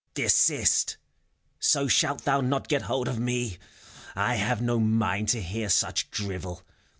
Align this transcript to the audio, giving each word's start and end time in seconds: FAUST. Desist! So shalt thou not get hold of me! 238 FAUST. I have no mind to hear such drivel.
FAUST. 0.01 0.13
Desist! 0.15 0.97
So 1.59 1.87
shalt 1.87 2.23
thou 2.23 2.41
not 2.41 2.67
get 2.67 2.81
hold 2.81 3.07
of 3.07 3.19
me! 3.19 3.59
238 4.15 4.15
FAUST. 4.15 4.29
I 4.29 4.33
have 4.33 4.61
no 4.63 4.79
mind 4.79 5.29
to 5.29 5.41
hear 5.43 5.69
such 5.69 6.09
drivel. 6.09 6.63